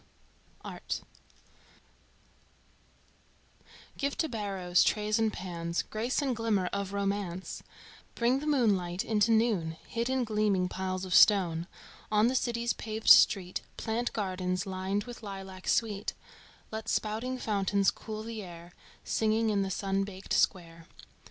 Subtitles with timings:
[0.01, 0.59] XII.
[0.71, 1.01] ART
[3.99, 7.61] Give to barrows trays and pans Grace and glimmer of romance,
[8.15, 11.67] Bring the moonlight into noon Hid in gleaming piles of stone;
[12.11, 16.13] On the city's paved street Plant gardens lined with lilac sweet,
[16.71, 18.71] Let spouting fountains cool the air,
[19.03, 20.87] Singing in the sun baked square.